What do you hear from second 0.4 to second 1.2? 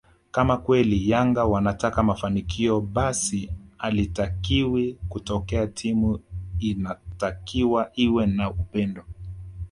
kweli